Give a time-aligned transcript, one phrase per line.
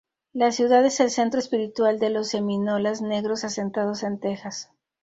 [0.33, 4.71] La ciudad es el centro espiritual de los semínolas negros asentados en Texas.